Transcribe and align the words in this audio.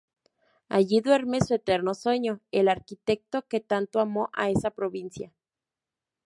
Allí 0.67 0.99
duerme 0.99 1.41
su 1.41 1.53
eterno 1.53 1.93
sueño 1.93 2.39
el 2.51 2.69
arquitecto 2.69 3.43
que 3.47 3.59
tanto 3.59 3.99
amó 3.99 4.31
a 4.33 4.49
esa 4.49 4.71
provincia. 4.71 5.31